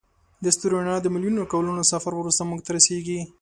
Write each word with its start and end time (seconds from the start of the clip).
د 0.43 0.45
ستوري 0.55 0.75
رڼا 0.81 0.95
د 1.01 1.07
میلیونونو 1.13 1.49
کلونو 1.53 1.83
سفر 1.91 2.11
وروسته 2.15 2.41
موږ 2.49 2.59
ته 2.65 2.69
رسیږي. 2.77 3.19